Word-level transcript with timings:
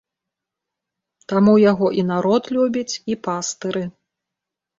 Таму 1.33 1.53
яго 1.71 1.87
і 1.99 2.07
народ 2.13 2.43
любіць, 2.57 2.93
і 3.13 3.19
пастыры. 3.29 3.87